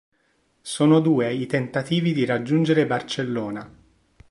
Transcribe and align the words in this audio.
Sono 0.63 0.99
due 0.99 1.31
i 1.31 1.45
tentativi 1.45 2.11
di 2.11 2.25
raggiungere 2.25 2.87
Barcellona. 2.87 3.69